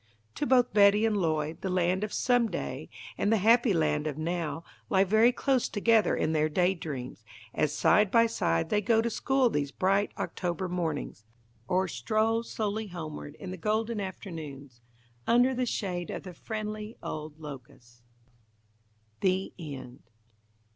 To 0.33 0.47
both 0.47 0.73
Betty 0.73 1.05
and 1.05 1.15
Lloyd 1.15 1.61
the 1.61 1.69
land 1.69 2.03
of 2.03 2.11
Someday 2.11 2.89
and 3.19 3.31
the 3.31 3.37
happy 3.37 3.71
land 3.71 4.07
of 4.07 4.17
Now 4.17 4.63
lie 4.89 5.03
very 5.03 5.31
close 5.31 5.69
together 5.69 6.15
in 6.15 6.31
their 6.31 6.49
day 6.49 6.73
dreams, 6.73 7.23
as 7.53 7.71
side 7.71 8.09
by 8.09 8.25
side 8.25 8.71
they 8.71 8.81
go 8.81 8.99
to 9.03 9.11
school 9.11 9.47
these 9.51 9.71
bright 9.71 10.11
October 10.17 10.67
mornings, 10.67 11.23
or 11.67 11.87
stroll 11.87 12.41
slowly 12.41 12.87
homeward 12.87 13.35
in 13.35 13.51
the 13.51 13.57
golden 13.57 13.99
afternoons, 14.01 14.81
under 15.27 15.53
the 15.53 15.67
shade 15.67 16.09
of 16.09 16.23
the 16.23 16.33
friendly 16.33 16.97
old 17.03 17.37
locusts. 17.39 18.01
THE 19.19 19.53
END. 19.59 20.01